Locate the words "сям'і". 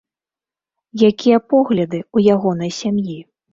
2.81-3.19